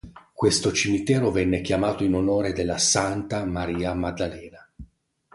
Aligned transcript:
Questo 0.33 0.71
cimitero 0.71 1.29
venne 1.29 1.61
chiamato 1.61 2.03
in 2.03 2.15
onore 2.15 2.53
della 2.53 2.79
santa 2.79 3.45
Maria 3.45 3.93
Maddalena. 3.93 4.67